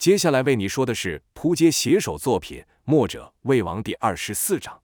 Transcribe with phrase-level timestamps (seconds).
[0.00, 4.80] 接下来为你说的是扑街写手作品《墨者魏王》第二十四章。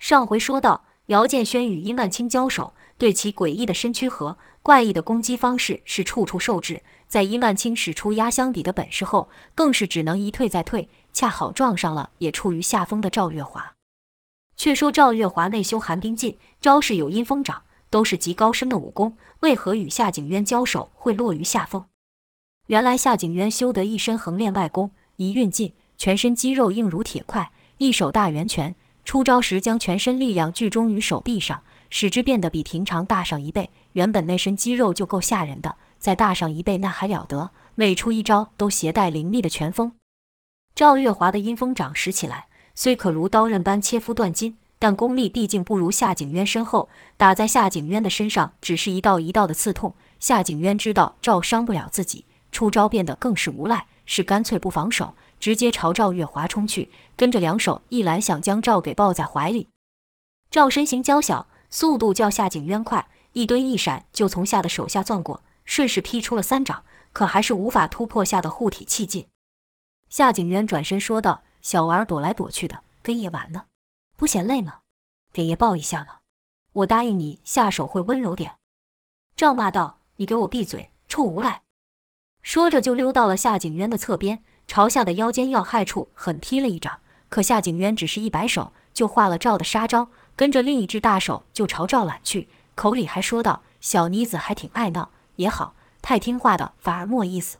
[0.00, 6.82] 上回说到，姚建轩与殷万清交手，对其诡异的身躯和怪异的攻击方式是处处受制。
[7.06, 13.76] 在殷万清使出压箱底的本事后，更是只能一退再退，恰好撞上了也处于下风的赵月华。
[14.56, 21.86] 却说赵月华内修寒冰劲，招式有阴风掌，都是极高深的武功，为何与夏景渊交手会落于下风？
[22.66, 33.70] 原来夏景渊修得一身横练外功，一运劲，全身肌肉硬如铁块，一手大圆拳，出招时将全身力量聚中于手臂上，使之变得比平常大上一倍。
[33.92, 37.50] 原本那身肌肉就够吓人的，再大上一倍那还了得！
[37.76, 39.92] 每出一招都携带凌厉的拳风。
[40.74, 49.94] 赵月华的阴风掌使起来，虽可如刀刃般切肤断筋，但功力毕竟不如夏景渊深厚，打在夏景渊的身上只是一道一道的刺痛。
[50.18, 52.24] 夏景渊知道赵伤不了自己。
[52.56, 59.68] 出招变得更是无赖，是干脆不防守，直接朝赵月华冲去，跟着两手一拦，想将赵给抱在怀里。
[60.50, 69.28] 赵身形娇小，速度较夏景渊快，一蹲一闪就从夏的手下钻过，顺势劈出了三掌，可还是无法突破夏的护体气劲。
[70.08, 73.66] 夏景渊转身说道：“小娃儿躲来躲去的，跟爷玩呢，
[74.16, 74.78] 不嫌累吗？
[75.30, 76.20] 给爷抱一下了，
[76.72, 78.56] 我答应你，下手会温柔点。”
[79.36, 81.60] 赵骂道：“你给我闭嘴，臭无赖！”
[82.46, 87.00] 说着，就溜到了夏景渊的侧边，朝夏的腰间要害处狠踢了一掌。
[87.28, 97.58] 可夏景渊只是一摆手，就化了赵的杀招，跟着另一只大手就朝赵揽去，口里还说道：“小妮子还挺爱闹，也好，太听话的反而没意思。”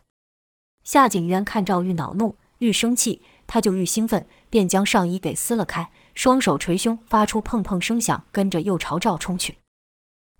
[0.84, 9.58] 夏景渊看赵愈恼怒，愈生气，他就愈兴奋，便将上衣给撕了开，双手捶胸，发出砰砰声响，跟着又朝赵冲去。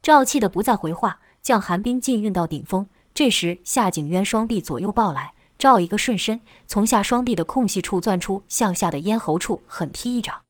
[0.01, 2.87] 赵气得不再回话，将寒冰劲运到顶峰。
[3.17, 10.43] 这时，夏景渊双臂左右抱来，赵一个顺身，从夏双臂的空隙处钻出，向夏的咽喉处狠劈一掌。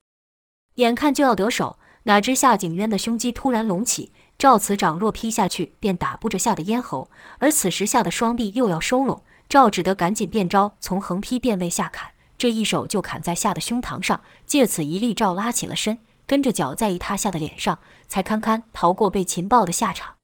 [0.74, 7.08] 眼看就要得手，哪知夏景渊的胸肌突然隆起，赵此掌若劈下去，便打不着夏的咽喉。
[7.38, 17.78] 而此时夏的双臂又要收拢，赵只得赶紧变招，从横劈变为下砍，这一手就砍在夏的胸膛上，借此一力，赵拉起了身，跟着脚再一踏夏的脸上，
[18.08, 20.16] 才堪堪逃过被擒抱的下场。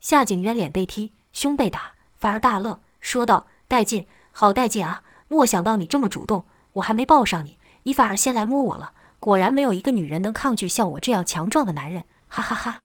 [0.00, 1.12] 夏景渊脸被踢。
[1.38, 5.04] 胸被打，反而大乐，说道：“带劲，好带劲啊！
[5.28, 8.92] 莫想到你这么主动，我还没抱上你，你反而先来摸我了。
[9.20, 12.80] 果然没有一个女人能抗拒像我这样强壮的男人，哈 哈哈！”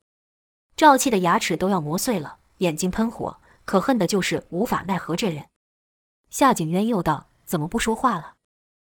[0.78, 5.46] 赵气的牙齿都要磨碎了，眼睛喷火，可恨的就是无法奈何这人。
[6.30, 8.36] 夏景渊又道：“怎么不说话了？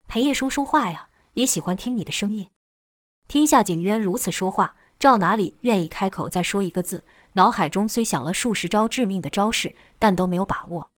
[0.07, 2.47] 陪爷说说话呀，也喜欢听你的声音。”
[3.27, 7.03] 听夏景渊如此说话，赵哪里愿意开口再说一个字？
[7.33, 10.89] 脑海中虽想了数十招致命的招式，但都没有把握。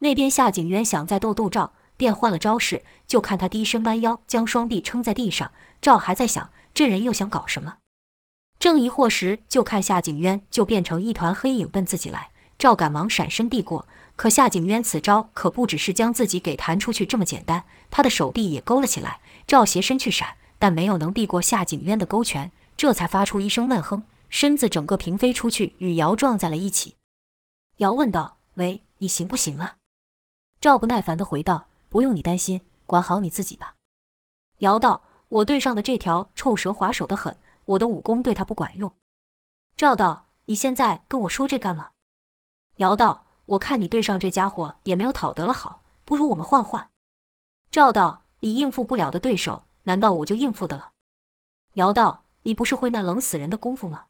[0.00, 2.82] 那边夏景渊想再斗斗赵，便换了招式。
[3.06, 5.52] 就看他低身弯腰，将双臂撑在地上。
[5.80, 7.76] 赵还在想这人又想搞什么，
[8.58, 12.30] 正疑惑时，就看夏景渊就变成一团黑影奔自己来。
[12.58, 13.86] 赵赶忙闪身避过，
[14.16, 19.20] 可夏景渊此招可不只是将自己给弹出去这么简单，他的手臂也勾了起来。
[19.46, 24.02] 赵斜身去闪，但没有能避过夏景渊的勾拳，这才发出一声闷哼。
[24.28, 26.96] 身子整个平飞出去，与姚撞在了一起。
[27.78, 29.76] 姚问道：“喂，你行不行啊？”
[30.60, 33.74] 赵不耐烦地回道：“不用你担心，管好你自己吧。”
[34.58, 38.92] 姚道：“我对上的这条臭蛇滑手得很，我的武功对他不管用。”
[39.76, 41.90] 赵道：“你现在跟我说这干嘛？”
[42.78, 46.90] 姚道：“我看你对上这家伙也没有讨得了好，不如我们换换。”
[47.70, 50.92] 赵道：“你应付不了的对手，难道我就应付得了？”
[51.74, 54.06] 姚道：“你不是会那冷死人的功夫吗？”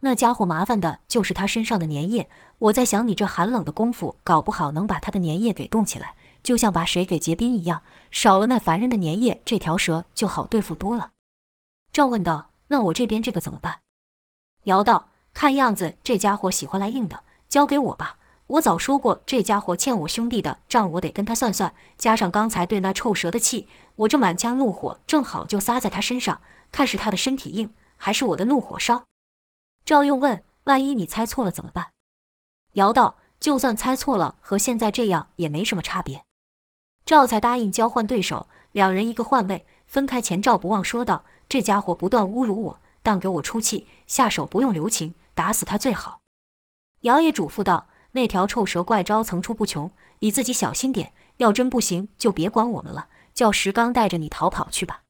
[0.00, 11.12] 那家伙麻烦的就是他身上的粘液，我在想，你这寒冷的功夫，搞不好能把他的粘液给冻起来，就像把水给结冰一样，少了那烦人的粘液，这条蛇就好对付多了。
[11.92, 13.80] 赵问道：“那我这边这个怎么办？”
[14.64, 18.18] 姚道：“看样子这家伙喜欢来硬的，交给我吧。
[18.48, 21.72] 我早说过，这家伙欠我兄弟的账，我得跟他算算。
[21.96, 23.66] 加上刚才对那臭蛇的气，
[23.96, 29.04] 我这满腔怒火正好就撒在他身上，看是他的身体硬，还是我的怒火烧。”
[29.86, 31.92] 赵又问：“万一你猜错了怎么办？”
[32.74, 36.24] 姚道：“就算猜错了，和现在这样也没什么差别。”
[37.06, 39.64] 赵才答应交换对手，两人一个换位。
[39.86, 46.18] 分开前，赵不忘说道：“这家伙不断侮辱我，但给我出气，下手不用留情，打死他最好。”
[47.02, 51.12] 姚也嘱咐道：“那条臭蛇怪招层出不穷，你自己小心点。
[51.36, 55.02] 要真不行，就别管我们了，叫石刚带着你逃跑去吧。”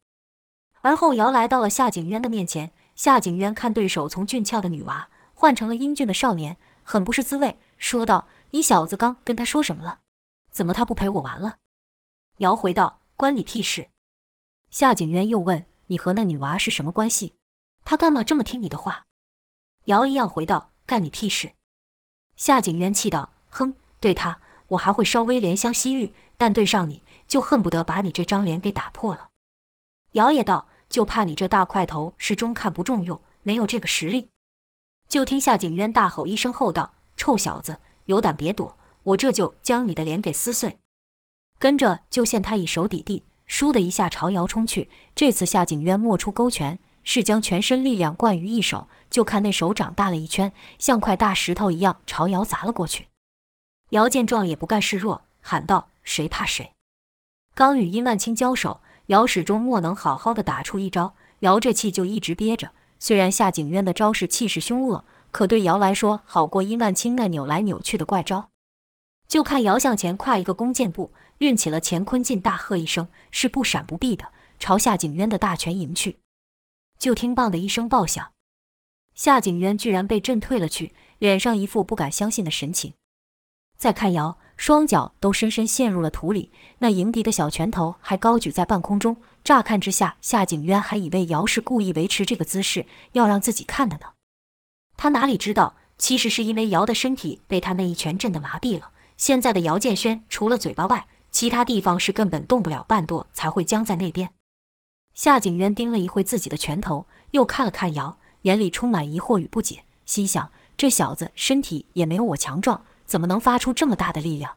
[0.82, 2.72] 而后，姚来到了夏景渊的面前。
[2.96, 10.00] 夏景渊看对手从俊俏的女娃换成了英俊的少年，很不是滋味，说道：“你小子刚跟他说什么了？
[10.50, 11.58] 怎么他不陪我玩了？
[12.38, 13.90] 姚回道：“关你屁事。”
[14.70, 17.34] 夏景渊又问：“你和那女娃是什么关系？
[17.84, 19.04] 她干嘛这么听你的话？”
[19.84, 21.52] 姚一样回道：“干你屁事。”
[22.36, 29.28] 夏景渊气道：“哼，对她我还会稍微怜香惜玉，但对上你就恨不得把你这张脸给打破了。”
[30.12, 34.28] 姚也道：“就怕你这大块头是中看不中用，没有这个实力。”
[35.08, 40.78] 就听夏景渊大吼一声后道：“臭小子，有胆别躲，我这就将你的脸给撕碎。”
[41.58, 44.90] 跟着就见他一手抵地，倏的一下朝姚冲去。
[45.14, 48.88] 这次夏景渊没出勾拳，是将全身力量灌于一手。
[49.08, 53.06] 就看那手掌大了一圈，像块大石头一样朝姚砸了过去。
[53.90, 56.72] 姚见状也不甘示弱，喊道：“谁怕谁！”
[57.54, 62.72] 刚与殷万清交手，姚始终莫能好好的打出一招，姚这气就一直憋着。
[62.98, 68.50] 虽然夏景渊的招式气势凶恶，可对姚来说好过殷万清那扭来扭去的怪招。
[69.28, 76.18] 就看姚向前跨一个弓箭步，运起了乾坤劲，大喝一声，是不闪不避的朝夏景渊的大拳迎去。
[76.98, 78.32] 就听“棒”的一声爆响，
[79.14, 82.94] 夏景渊居然被震退了去，脸上一副不敢相信的神情。
[83.76, 89.16] 再看姚，双脚都深深陷入了土里，那迎敌的小拳头还高举在半空中。
[89.44, 94.06] 乍看之下，夏景渊还以为姚是故意维持这个姿势，要让自己看的呢。
[94.96, 98.90] 他哪里知道，其实是因为姚的身体被他那一拳震得麻痹了。
[99.16, 104.30] 现在的姚建轩，除了嘴巴外，其他地方是根本动不了半跺，才会僵在那边。
[105.14, 114.56] 夏景渊盯了一会自己的拳头，又看了看姚，眼里充满疑惑与不解，心想：这小子身体也没有我强壮，怎么能发出这么大的力量？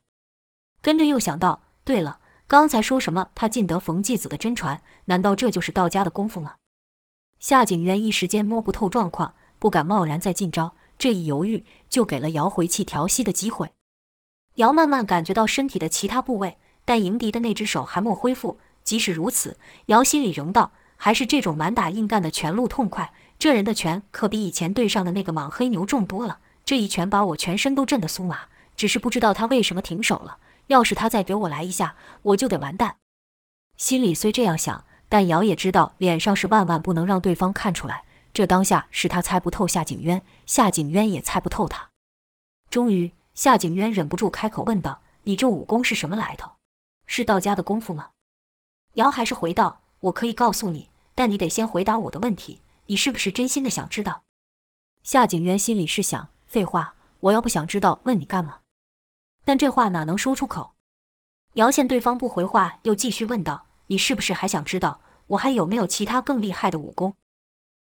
[0.82, 4.82] 跟着又想到：对了，刚才说什么他尽得冯继子的真传？
[5.06, 6.56] 难道这就是道家的功夫吗？
[7.40, 13.72] 夏景渊一时间摸不透状况，不敢贸然再进招，这一犹豫，就给了姚回气调息的机会。
[14.56, 18.60] 姚慢慢感觉到身体的其他部位，但迎敌的那只手还没恢复。
[18.84, 23.14] 即使如此，姚心里仍道：还是这种满打硬干的拳路痛快。
[23.38, 26.40] 这人的拳可比以前对上的那个莽黑牛重多了。
[26.70, 28.42] 这一拳把我全身都震得酥麻，
[28.76, 30.38] 只是不知道他为什么停手了。
[30.68, 32.98] 要是他再给我来一下，我就得完蛋。
[33.76, 38.04] 心里虽这样想，但姚也知道脸上是万万不能让对方看出来。
[38.34, 41.90] 这当下是他猜不透夏景渊，夏景渊也猜不透他。
[42.70, 43.14] 终于。
[43.34, 46.52] 夏景渊忍不住开口问道：“你这武功是什么来头？
[47.08, 48.12] 是道家的功夫吗？”
[48.94, 52.62] 姚还是回道：“我可以告诉你，但你得先回答我的问题。
[52.86, 54.22] 你是不是真心的想知道？”
[55.02, 58.62] 夏景渊心里是想：废话，我要不想知道，问你干嘛？
[59.46, 60.74] 但这话哪能说出口？
[61.54, 67.16] 姚见对方不回话，又继续问道：“你是不是还想知道我还有没有其他更厉害的武功？”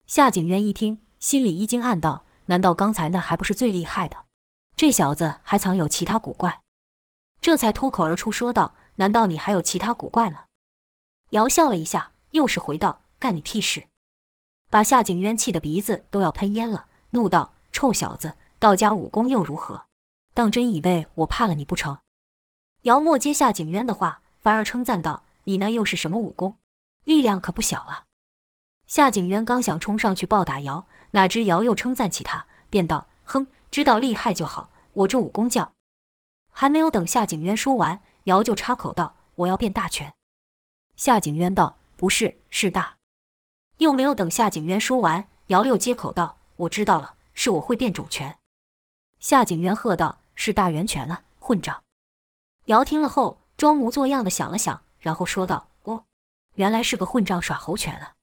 [0.07, 4.25] 夏景渊一听，心里一惊，暗道：“难道刚才那还不是最厉害的？”
[4.75, 6.61] 这小子还藏有其他古怪，
[7.39, 10.39] 这才脱口而出说道：“难道你还有其他古怪呢？”
[11.31, 13.87] 姚笑了一下，又是回道：“干你屁事！”
[14.69, 19.85] 把夏景渊气得鼻子都要喷烟了，怒道：“臭小子，道家武功又如何？
[20.33, 21.99] 当真以为我怕了你不成？”
[22.83, 26.57] 姚莫接夏景渊的话，反而称赞道：“你那又是什么武功？
[27.03, 28.05] 力量可不小啊！”
[28.85, 35.73] 夏景渊刚想冲上去暴打姚，哪知姚又称赞起他，便道：“哼。”知道厉害就好，我这武功叫……
[36.49, 40.11] 还没有等夏景渊说完，姚就插口道：“我要变大拳。”
[40.97, 42.97] 夏景渊道：“不是，是大。”
[43.77, 48.35] 又没有等夏景渊说完，姚又接口道：“我知道了，是我会变肿拳。”
[49.19, 51.83] 夏景渊喝道：“是大圆拳了，混账！”
[52.65, 56.05] 姚听了后，装模作样的想了想，然后说道：“哦，
[56.55, 58.13] 原来是个混账耍猴拳了。”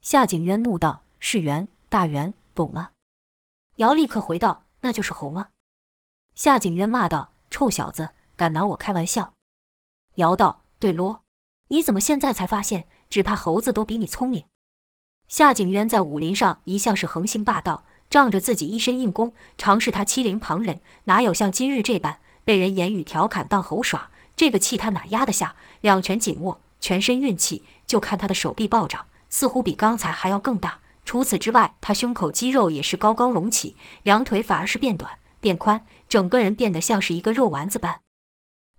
[0.00, 2.92] 夏景渊怒道：“是圆，大圆，懂了。”
[3.76, 5.48] 姚立刻回道：“那就是猴吗？”
[6.34, 9.34] 夏景渊骂道：“臭小子，敢拿我开玩笑！”
[10.16, 11.22] 姚道：“对咯，
[11.68, 12.88] 你怎么现在才发现？
[13.10, 14.46] 只怕猴子都比你聪明。”
[15.28, 24.10] 夏景渊在武林上一向是横行霸道，仗着自己一身硬功，常是他欺凌旁人，哪有像今日这般被人言语调侃当猴耍？
[24.36, 25.54] 这个气他哪压得下？
[25.80, 30.78] 两拳紧握，全身运气，就看他的手臂暴涨，似乎比刚才还要更大。
[31.04, 38.00] 除此之外，他胸口肌肉也是高高隆起，两腿反而是变短变宽，整个人变得像是一个肉丸子般。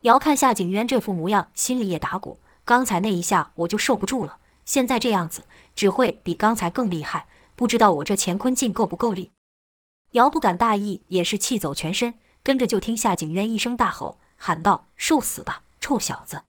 [0.01, 2.39] 遥看夏景渊这副模样，心里也打鼓。
[2.63, 5.43] 刚才那一下我就受不住了，现在这样子
[5.75, 7.27] 只会比刚才更厉害。
[7.55, 9.31] 不知道我这乾坤劲够不够力？
[10.11, 16.43] 姚不敢大意，也是气走全身，跟着就听夏景渊一声大吼，喊道：“受死吧，臭小子！”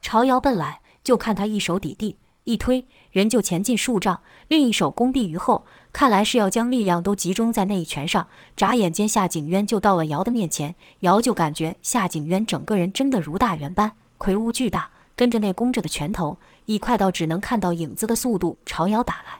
[0.00, 2.16] 朝姚奔来，就看他一手抵地。
[2.44, 8.28] 一推人就前进数丈，另一手弓臂于后，看来是要将力量都集中在那一拳上。
[8.56, 10.74] 眨眼间，夏景渊就到了姚的面前。
[11.00, 19.39] 姚就感觉夏景渊整个人真的如大圆般，魁梧巨大，跟着那弓着的拳头，以快到只能看到影子的速度朝姚打来。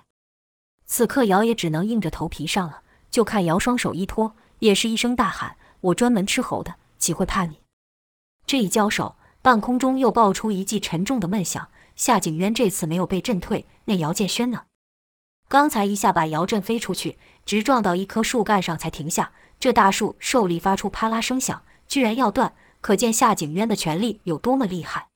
[0.92, 2.82] 此刻姚也只能硬着头皮上了，
[3.12, 7.60] 就看姚双手一托，也是一声大喊：“我专门吃猴的，岂会怕你？”
[8.44, 11.68] 这一交手，半空中又爆出一记沉重的闷响。
[11.94, 14.64] 夏景渊这次没有被震退，那姚建轩呢？
[15.48, 17.16] 刚才一下把姚震飞出去，
[17.46, 19.30] 直撞到一棵树干上才停下。
[19.60, 25.06] 这大树受力发出啪啦声响，居然要断，可见夏景渊的全力有多么厉害。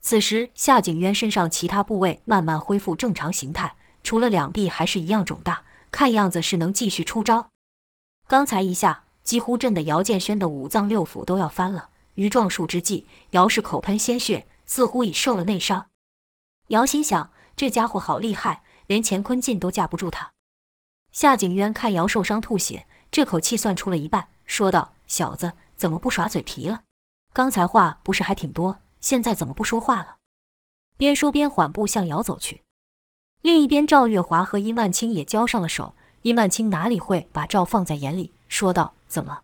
[0.00, 7.50] 此时，夏景渊身上其他部位慢慢恢复正常形态，除了两臂还是一样肿大，看样子是能继续出招。
[8.26, 11.90] 刚才一下几乎震得姚建轩的五脏六腑都要翻了。
[12.14, 15.86] 于撞树之际，姚氏口喷鲜血，似乎已受了内伤。
[16.68, 18.62] 姚心想：这家伙好厉害。
[18.88, 20.32] 连乾坤镜都架不住他。
[21.12, 26.82] 夏景渊看姚受伤吐血，这口气算出了一半，说道：“小子，怎么不耍嘴皮了？
[27.32, 30.16] 刚才话不是还挺多，现在怎么不说话了？”
[30.98, 32.61] 边说边缓步向姚走去。
[33.42, 35.94] 另一边，赵月华和殷万清也交上了手。
[36.22, 39.42] 殷万清哪里会把赵放在眼里，说道：“怎么，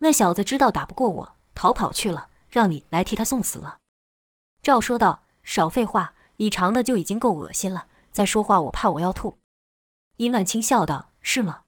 [0.00, 3.78] 那小子知道打不过我，逃跑去了，让你来替他送死了？”
[4.62, 9.38] 赵说道：“少废话，你尝的就已经够恶心了。”再说话，我怕我要吐。
[10.18, 11.62] 殷万清笑道：“是吗？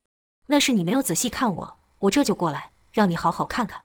[0.48, 3.84] 那是你没有仔细看我，我这就过来，让你好好看看。”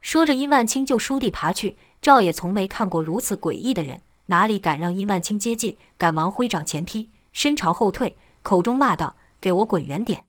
[0.00, 1.76] 说着，殷万清就倏地爬去。
[2.00, 10.24] 赵也从没看过如此诡异的人，哪里敢让殷万清接近，赶忙挥掌前踢，身朝后退，口中骂道：“给我滚远点！”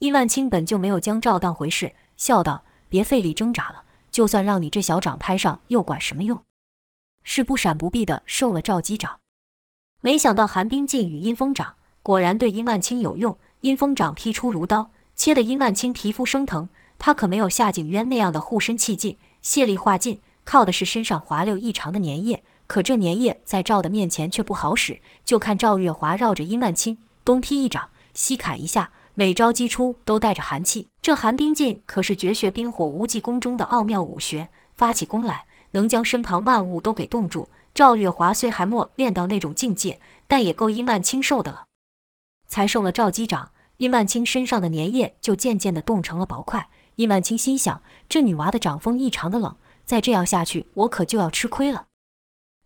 [0.00, 6.42] 殷万清本就没有将赵当回事，笑道：“别费力挣扎了，就算让你这小掌拍上，又管什么用？”
[7.22, 9.20] 是不闪不避的受了赵击掌。
[10.00, 16.68] 没想到寒冰劲与阴风掌果然对殷万清有用，阴风掌劈出如刀，切得殷万清皮肤生疼。
[16.98, 22.42] 他可没有夏景渊那样的护身气劲，卸力化劲，靠的是身上滑溜异常的粘液。
[22.72, 24.98] 可这粘液在赵的面前却不好使。
[25.26, 30.88] 就看赵月华绕着殷万清东劈一掌，西砍一下，每招击出都带着寒气。
[31.02, 37.50] 这寒冰劲可是绝学冰火无极功中的奥妙武学，发起功来能将身旁万物都给冻住。
[37.74, 41.64] 赵月华虽还没练到那种境界，但也够殷万清受的了。
[42.48, 46.70] 才受了赵击掌，殷万清身上的粘液就渐渐地冻成了薄块。
[46.96, 51.84] 殷万清心想：这女娃的掌风异常的冷，再这样下去，我可就要吃亏了。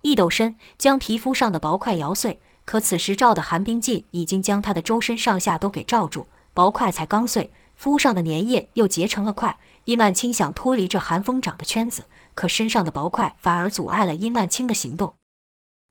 [0.02, 2.40] 一抖身，将皮肤上的薄块摇碎。
[2.64, 9.58] 可此时照的寒冰劲已经将他的周身上下都给罩住，薄块才刚碎，肤上的粘液又结成了块。
[9.84, 12.04] 殷万清想脱离这寒风掌的圈子。
[12.34, 15.14] 可身上的薄块反而阻碍了殷万清的行动。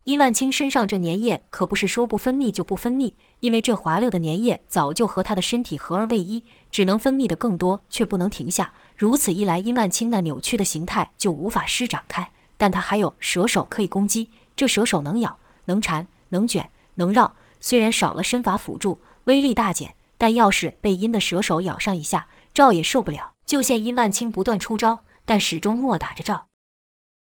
[0.03, 8.73] 殷万清身上这粘液可不是说不分泌就不分泌，因为这滑溜的粘液早就和他的身体合而为一，只能分泌的更多，却不能停下。
[8.95, 12.29] 如此一来，殷万清那扭曲的形态就无法施展开。
[12.57, 17.35] 但他还有蛇手可以攻击，这蛇手能咬、能缠、能卷、能绕。
[17.59, 23.33] 虽然少了身法辅助，威力大减，但要是被阴的蛇手咬上一下，赵也受不了。
[23.45, 25.03] 就见殷万清不断出招。
[25.27, 26.49] 但始终默打着赵，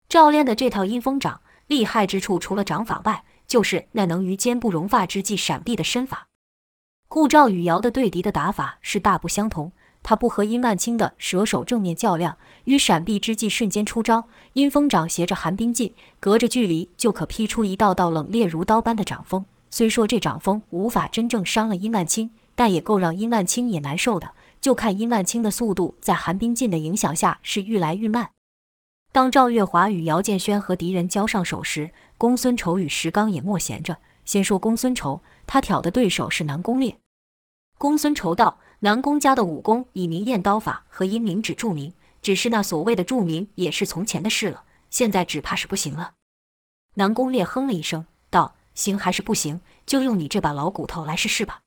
[0.07, 6.27] 赵练的这套阴风掌厉害之处，除了掌法外，就是那能于肩部融发之际闪避的身法。
[7.07, 9.71] 故赵与姚的对敌的打法是大不相同。
[10.07, 19.43] 他不和殷万清的蛇手正面较量，于闪避之际瞬间出招，阴风掌携着寒冰劲，隔着距离就可劈出一道道冷冽如刀般的掌风。
[19.71, 24.29] 虽说这掌风无法真正伤了殷万清，但也够让殷万清也难受的。
[24.61, 28.29] 就看殷万清的速度在寒冰劲的影响下是愈来愈慢。
[29.11, 33.97] 当赵月华与姚建轩和敌人交上手时，公孙仇与石刚也莫闲着。
[34.23, 36.95] 先说公孙仇，他挑的对手是南宫烈。
[37.77, 44.61] 公孙仇道：“南宫家的武功以明艳刀法和阴灵指著名，只是那所谓的著名也是从前的事了，
[44.91, 46.13] 现在只怕是不行了。”
[46.93, 51.61] 南宫烈哼了一声，道：“行还是不行，就用你这把老骨头来试试吧。”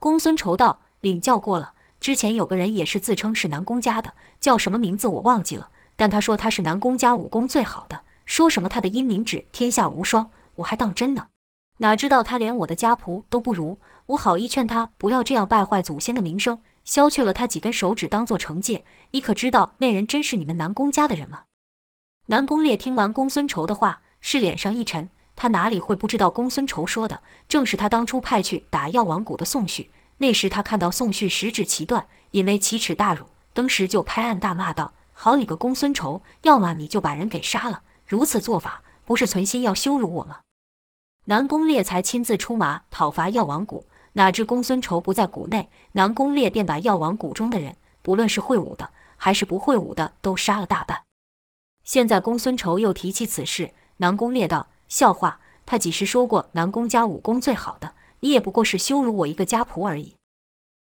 [0.00, 11.26] 公孙仇道：“领教过了。”之前有个人也是自称是南宫家的，叫什么名字我忘记了，但他说他是南宫家武功最好的，说什么他的阴灵指天下无双，我还当真呢。
[11.76, 13.78] 哪知道他连我的家仆都不如，
[14.10, 18.84] 我好意劝他不要这样败坏祖先的名声，削去了他几根手指当做惩戒。
[19.12, 21.44] 你可知道那人真是你们南宫家的人吗？
[22.26, 29.90] 南宫烈听完公孙仇的话，是脸上一沉，他哪里会不知道公孙仇说的正是他当初派去打药王谷的宋旭。
[30.18, 40.40] 那时他看到宋旭十指齐断，因为奇耻大辱，当时就拍案大骂道：“好你个公孙仇，要么你就把人给杀了，如此做法不是存心要羞辱我吗？”
[41.26, 51.02] 南宫烈才亲自出马讨伐药王谷，哪知公孙仇不在谷内，南宫烈便把药王谷中的人，不论是会武的还是不会武的，都杀了大半。
[51.84, 57.94] 现在公孙仇又提起此事，南宫烈道：“笑话，他几时说过南宫家武功最好的？
[58.20, 60.16] 你也不过是羞辱我一个家仆而已。”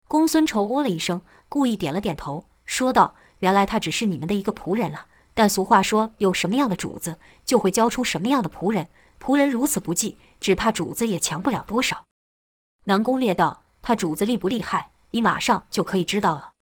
[0.08, 5.06] 公孙仇哦了一声，故意点了点头，说道：“原来他只是你们的一个仆人了。
[5.34, 8.88] 但俗话说，有什么样的主子，就会教出什么样的仆人。
[9.22, 12.04] 仆人如此不济，只怕主子也强不了多少。”
[12.90, 14.90] 南宫烈道：“他主子厉不厉害？
[15.12, 16.54] 你马上就可以知道了。”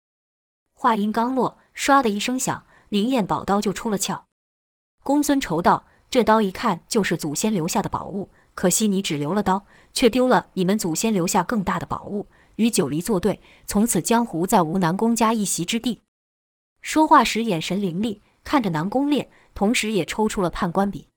[0.76, 4.26] 话音刚落，唰的一声响，灵验宝刀就出了鞘。
[5.02, 16.02] 公孙仇道：“这刀一看就是祖先留下的宝物，可惜你只留了刀，却丢了你们祖先留下更大的宝物，与九黎作对，从此江湖再无南宫家一席之地。”
[16.82, 21.08] 说话时眼神凌厉，看着南宫烈，同时也抽出了判官笔。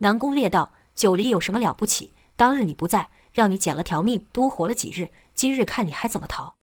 [0.00, 2.12] 南宫烈道：“九黎有什么了不起？
[2.36, 6.54] 当日你不在，让你捡了条命，多活了几日，今日看你还怎么逃？”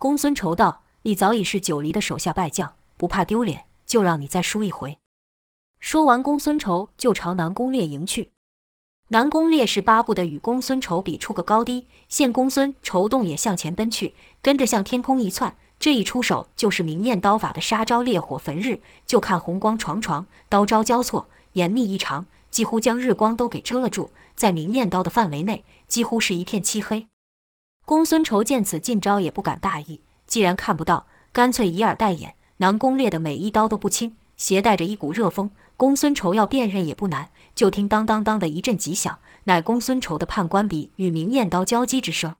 [0.00, 4.98] 公孙仇道：“你早已是九黎的手下败将，不怕丢脸，就让你再输一回。”
[5.78, 8.32] 说完，公孙仇就朝南宫烈迎去。
[9.08, 18.80] 南宫烈是巴不得与公孙仇比出个高低，见公孙仇动也向前奔去，跟着向天空一窜，这一出手就是明艳刀法的杀招“烈火焚日”。
[19.06, 27.06] 就看红光闯闯，刀招交错，严密异常，几乎将日光都给遮了住，在明艳刀的范围内，几乎是一片漆黑。
[27.84, 32.34] 公孙仇见此禁招，也不敢大意，既然看不到，干脆以耳代眼。
[32.56, 35.50] 南宫烈的每一刀都不轻，携带着一股热风。
[35.76, 42.34] 公孙仇要辨认也不难，就听当当当的一阵急响，乃公孙仇的判官笔与明艳刀交击之声。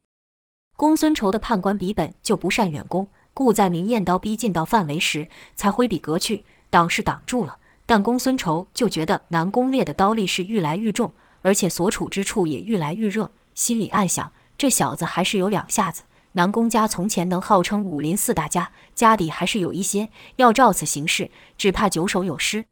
[0.79, 7.59] 公孙仇的判官笔本就不善远攻，故在明艳刀逼近到范围时，才挥笔隔去，挡是挡住了。
[7.85, 16.03] 但公孙仇就觉得南宫烈的刀力是愈来愈重，而且所处之处也愈来愈热，心里暗想：这小子还是有两下子。
[16.33, 22.65] 南宫家从前能号称武林四大家，家底还是有一些，要照此行事，只怕九首有失。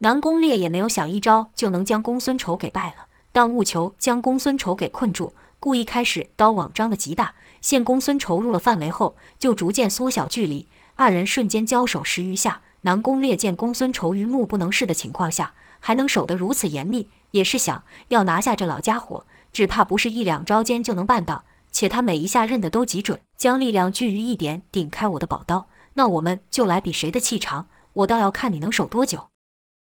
[0.00, 7.34] 南宫烈也没有想一招就能将公孙仇给败了，但务求将公孙仇给困住，故意开始刀网张得极大。
[7.60, 10.68] 见公孙仇入了范围后，就逐渐缩小距离。
[10.96, 21.44] 二人瞬间交手十余下，南宫烈见公孙仇于目不能视的情况下，还能守得如此严密，也是想要拿下这老家伙，只怕不是一两招间就能办到。
[21.72, 25.66] 且他每一下刃的都极准，将力量聚于一点，顶开我的宝刀。
[25.94, 29.28] 那我们就来比谁的气长，我倒要看你能守多久。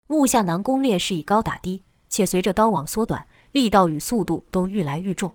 [0.06, 5.34] 目下南宫烈是以高打低，且随着刀网缩短，力道与速度都愈来愈重。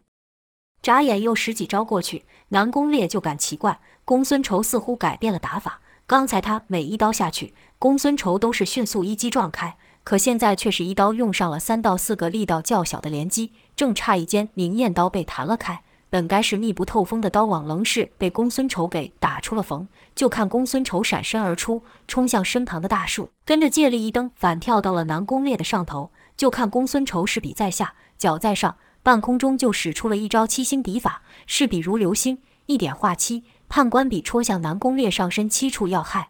[0.81, 5.81] 眨眼又十几招过去，南宫烈就感奇怪，公孙仇似乎改变了打法。
[6.07, 15.81] 刚才他每一刀下去，公孙仇都是迅速一击撞开，可现在却是一刀用上了三到四个力道较小的连击，正差一间明艳刀被弹了开。
[16.09, 19.87] 本该是密不透风的刀网，仍是被公孙仇给打出了缝。
[20.15, 26.09] 就看公孙仇闪身而出，冲向身旁的大树，跟着借力一蹬，反跳到了南宫烈的上头。
[26.35, 36.29] 就看公孙仇使笔在下，脚在上，半空中就使出了一招七星笔法，势笔如流星，一点画七，判官笔戳向南宫烈上身七处要害。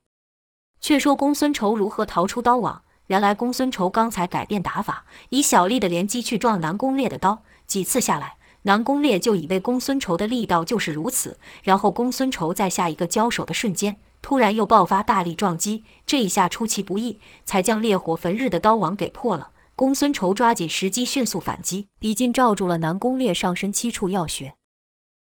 [0.82, 2.82] 却说公孙仇如何逃出刀网？
[3.10, 8.38] 原来公孙仇刚才改变打法，以小力的连击去撞南宫烈的刀，几次下来。
[8.64, 19.50] 南宫烈就以为公孙仇的力道就是如此，然后公孙仇在下一个交手的瞬间，突然又爆发大力撞击，这一下出其不意，才将烈火焚日的刀网给破了。
[19.76, 24.54] 公孙仇抓紧时机迅速反击，笔劲罩住了南宫烈上身七处要穴。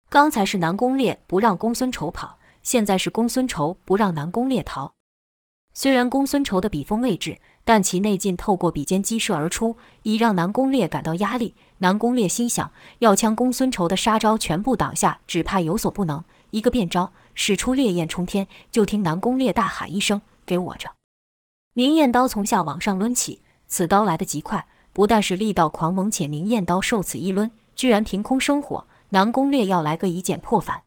[0.07, 4.93] 刚才是南宫烈不让公孙仇跑，现在是公孙仇不让南宫烈逃。
[5.73, 11.53] 虽然公孙仇的笔锋位置，但其内劲透过笔尖激射而出，已让南宫烈感到压力。
[11.77, 16.23] 南宫烈心想，要将公孙仇的杀招全部挡下，只怕有所不能。
[16.49, 18.47] 一个变招，使出烈焰冲天。
[18.71, 20.91] 就听南宫烈大喊一声：“给我着！”
[21.73, 28.85] 明艳刀从下往上抡起，此刀来得极快，不但是力道狂猛，且明艳刀受此一抡，居然凭空生火。
[29.09, 30.83] 南宫烈要来个一剑破反，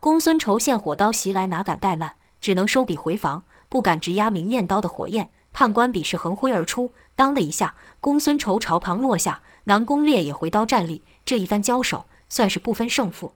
[0.00, 3.44] 公孙仇见火刀袭来，哪敢怠慢，只能收笔回防。
[3.68, 13.32] 不敢直压明艳刀的火焰，判官笔是横挥而出，当的一下，公孙仇朝旁落下，南宫烈也回刀站立，这一番交手算是不分胜负。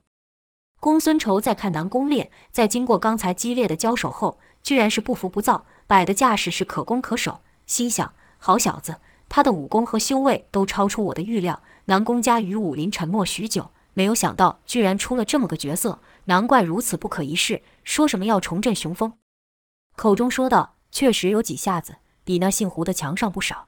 [0.81, 8.97] 公孙仇再看南宫烈，在经过刚才激烈的交手后，居然是不服不躁，摆的架势是可攻可守，心想：好小子，
[9.31, 11.63] 他的武功和修为都超出我的预料。
[11.87, 19.15] 南宫家于武林沉默许久，没有想到居然出了这么个角色，难怪如此不可一世，说什么要重振雄风。
[19.97, 21.97] 口中说道：“确实有几下子，
[22.31, 23.67] 比那姓胡的强上不少。”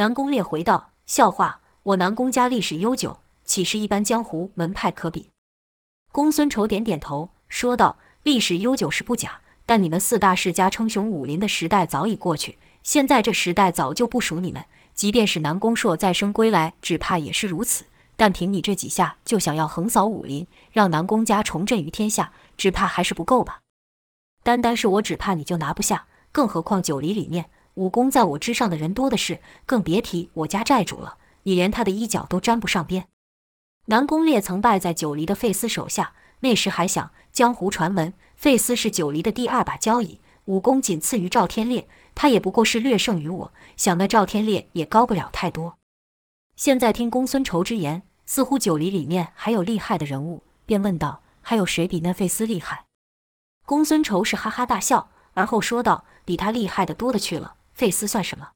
[0.00, 5.28] 南宫烈回道：“笑话，我南宫家历史悠久，岂是一般江湖门派可比？”
[6.10, 14.64] 公孙仇点点头，说道：“历史悠久是不假，但你们四大世家称雄武林的时代早已过去，现在这时代早就不属你们。
[14.94, 17.84] 即便是南宫硕再生归来，只怕也是如此。
[18.16, 23.60] 但凭你这几下就想要横扫武林，让南宫家重振于天下，只怕还是不够吧？
[24.42, 26.06] 单单是我，只怕你就拿不下。
[26.32, 31.18] 更何况九黎里面武功在我之上的人多的是，更别提我家寨主了。
[31.42, 33.08] 你连他的衣角都沾不上边。
[33.86, 43.52] 南宫烈曾败在九黎的费斯手下，那时还想江湖传闻，费斯是九黎的第二把交椅，武功仅次于赵天烈，他也不过是略胜于我。
[43.76, 45.76] 想那赵天烈也高不了太多。
[46.56, 52.86] 现在听公孙仇之言，似乎九黎里面还有厉害的人物，便问道：“还有谁比那费斯厉害？”
[53.66, 58.52] 公孙仇是哈哈大笑，而后说道：“比他厉害的多的去了，费斯算什么？”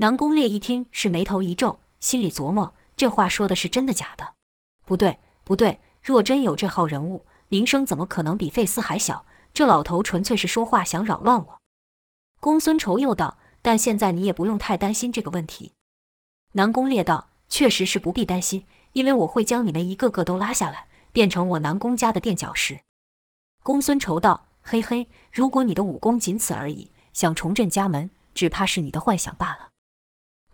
[0.00, 4.34] 南宫烈一听，是眉头一皱，心里琢磨：这话说的是真的假的？
[4.86, 9.26] 不对，不对，若真有这号人物，名声怎么可能比费斯还小？
[9.52, 11.60] 这老头纯粹是说话想扰乱我。
[12.38, 15.72] 公孙仇又道：“但现在你也不用太担心这个问题。”
[16.54, 22.80] 南宫烈道：“确实是不必担心，因为我会将你们一个个都拉下来，变成我南宫家的垫脚石。”
[23.64, 29.70] 公孙仇道：“嘿嘿，如果你的武功仅此而已，想重振家门，只怕是你的幻想罢了。”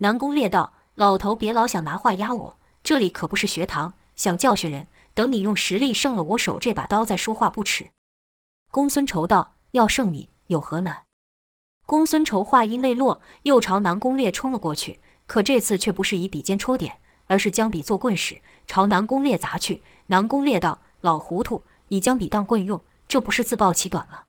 [0.01, 7.91] 南宫烈道：“老头别老想拿话压我，这里可不是学堂，想教训人，等你用实力胜了我手这把刀再说话不迟。”
[8.73, 11.03] 公孙仇道：“要胜你有何难？”
[11.85, 15.01] 公孙仇话音未落，又朝南宫烈冲了过去。
[15.27, 19.83] 可这次却不是以笔尖戳点，而是将笔作棍使，朝南宫烈砸去。
[20.07, 24.25] 南宫烈道：“老糊涂，你将笔当棍用，这不是自暴其短吗？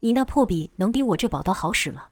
[0.00, 2.08] 你那破笔能比我这宝刀好使吗？”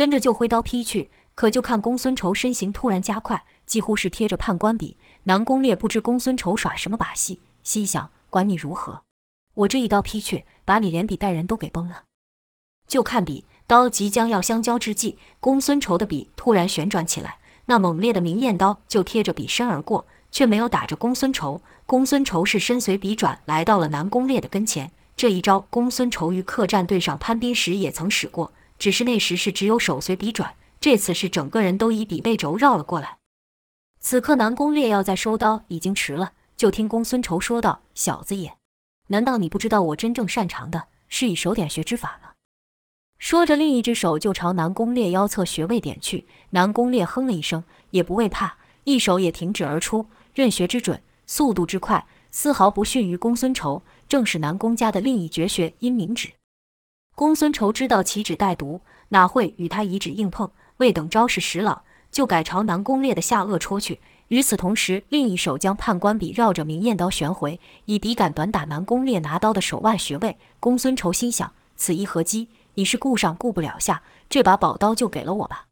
[0.00, 1.10] 跟着就挥刀劈去。
[1.34, 4.96] 可就看公孙仇身形突然加快，几乎是贴着判官笔。
[5.24, 9.02] 南宫烈不知公孙仇耍什么把戏，心想：管你如何，
[9.52, 12.04] 我这一刀劈去，把你连笔带人都给崩了。
[12.88, 13.44] 就看笔。
[13.66, 17.36] 刀即将要相交之际，公孙仇的笔突然旋转起来，
[17.66, 21.60] 那猛烈的明艳刀就贴着笔身而过，却没有打着公孙仇。
[21.84, 24.90] 公孙仇是身随笔转来到了南宫烈的跟前。
[25.14, 33.18] 这一招，公孙仇于客栈对上潘斌时也曾使过，只是那时是只有手随笔转，这次是整个人都以笔背轴绕了过来。
[34.00, 38.56] 此刻南宫烈要再收刀已经迟了，就听公孙仇说道：“小子也，
[39.08, 42.30] 难道你不知道我真正擅长的是以手点穴之法吗？”
[43.20, 46.26] 说着，另一只手就朝南宫烈腰侧穴位点去。
[46.48, 53.82] 南宫烈哼了一声，也不畏怕，一手也停止而出，任穴之准，速度之快，丝毫不逊于公孙仇。
[54.08, 56.30] 正是南宫家的另一绝学阴明指。
[57.14, 60.50] 公孙仇知道其指带毒，哪会与他以指硬碰？
[60.78, 64.00] 未等招式使老，就改朝南宫烈的下颚戳去。
[64.28, 70.38] 与此同时，另一手将判官笔绕着明艳刀旋回，以笔杆短打南宫烈拿刀的手腕穴位。
[70.58, 72.48] 公孙仇心想：此一合击。
[72.74, 75.66] 你是顾上顾不了下，这把宝刀就给了我吧。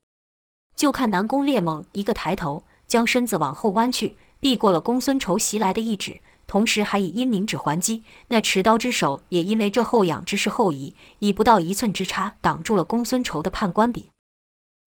[0.76, 8.02] 就看南宫烈猛一个抬头，将身子往后弯去，避过了公孙仇袭来的一指，同时还以阴明指还击。
[8.26, 14.10] 那持刀之手也因为这后仰之势后移，以不到一寸之差挡住了公孙仇的判官笔。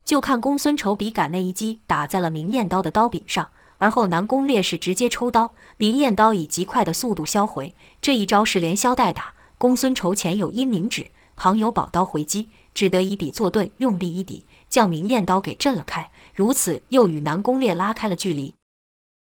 [0.03, 7.73] 就看公孙仇笔杆那一击打在了明艳刀的刀柄上，而后南宫烈是直接抽刀，明艳刀以极快的速度销回。
[8.01, 11.11] 这一招是连削带打，公孙仇前有阴明指。
[11.37, 16.11] 旁有宝刀回击，只得以笔作盾，用力一抵，将明艳刀给震了开。
[16.35, 18.53] 如此又与南宫烈拉开了距离。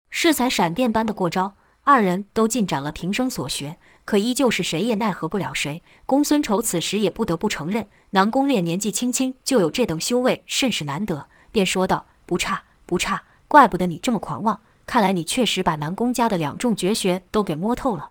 [0.09, 5.83] 适才闪电般的过招，二人都尽展了平生所学，可依旧是谁也奈何不了谁。
[6.07, 18.09] 公孙仇此时也不得不承认，南宫烈年纪轻轻就有这等修为，甚是难得，便说道：“不差，不差，怪不得你这么狂妄，看来你确实把南宫家的两种绝学都给摸透了。”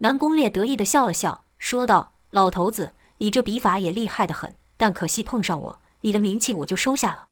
[0.00, 7.28] 南宫烈得意地笑了笑，说道：“老头子。”你这笔法也厉害得很，但可惜碰上我，你的名气我就收下了。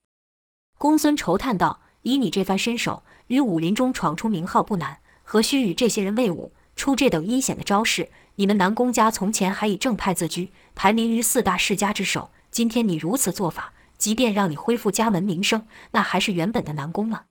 [0.78, 4.99] 公孙仇叹道：“以你这番身手，于武林中闯出名号不难，
[5.32, 8.10] 何须与这些人为伍，出这等阴险的招式？
[8.34, 12.32] 你们南宫家从前还以正派自居，排名于四大世家之首。
[12.50, 17.26] 今天你如此做法，即便让你恢复家门名声，那还是原本的南宫吗？”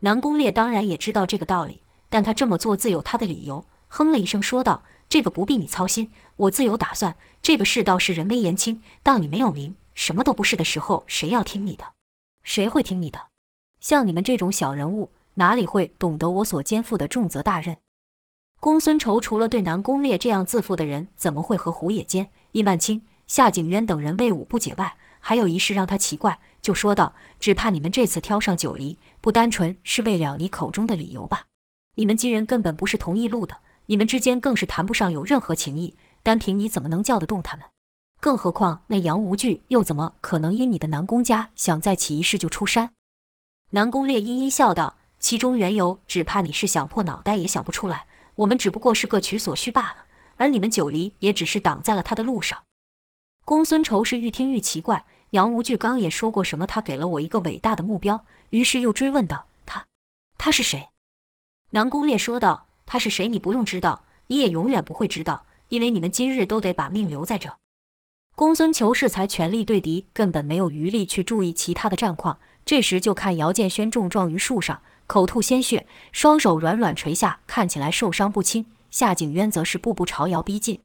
[0.00, 4.82] 南宫烈当然也知道这个道理，但他这么做自有他的理由，哼了一声说道。
[5.08, 7.16] 这个不必你操心，我自有打算。
[7.40, 11.94] 这个世道是人微言轻，当你没有名，什么都不是的时候，谁要听你的？
[12.42, 13.28] 谁会听你的？
[13.80, 17.76] 像你们这种小人物，哪里会懂得我所肩负的重责大任？
[18.60, 24.96] 公孙仇除了对南宫烈这样自负的人，怎么会和胡野间、易曼青、夏景渊等人为伍不解外？
[25.20, 31.46] 还有一事让他奇怪，就说道：“只怕你们这次挑上九黎，不单纯是为了你口中的理由吧？
[31.94, 37.66] 你们几人根本不是同一路的。”你们之间更是谈不上有任何情谊，单凭你怎么能叫得动他们？
[38.18, 42.92] 更何况那杨无惧又怎么可能因你的南宫家想再起一事就出山？
[43.72, 48.06] 南宫烈阴阴笑道：“其中缘由，只怕你是想破脑袋也想不出来。
[48.34, 50.04] 我们只不过是各取所需罢了，
[50.36, 52.64] 而你们九黎也只是挡在了他的路上。”
[53.46, 56.66] 公孙仇是愈听愈奇怪，杨无惧刚也说过什么？
[56.66, 59.86] 他给了我一个伟大的目标，于是又追问道：“他，
[60.36, 60.90] 他是谁？”
[61.72, 63.26] 南宫烈说道：“他是谁？
[63.26, 67.56] 你不用知道，你也永远不会知道，因为你们今日都得把命留在这。”
[68.36, 72.38] 公孙求是才全力对敌，根本没有余力去注意其他的战况。
[72.66, 78.66] 这时就看姚建轩重撞于树上，口吐鲜血，双手软软垂下，看起来受伤不轻。
[78.90, 80.80] 夏景渊则是步步朝姚逼近。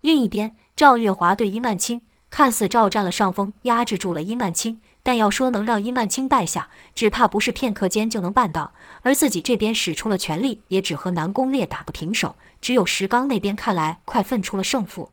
[0.00, 4.80] 另一边，赵月华对殷万清看似照占了上风，压制住了殷万清。
[5.02, 8.72] 但要说能让殷万清败下，只怕不是片刻间就能办到。
[9.02, 12.36] 而自己这边使出了全力，也只和南宫烈打个平手。
[12.60, 15.10] 只有石刚那边看来快分出了胜负。